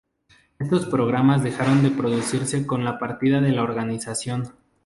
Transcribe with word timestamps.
Estos 0.57 0.87
programas 0.87 1.43
dejaron 1.43 1.83
de 1.83 1.91
producirse 1.91 2.65
con 2.65 2.83
la 2.83 2.97
partida 2.97 3.39
de 3.39 3.51
la 3.51 3.61
organización. 3.61 4.51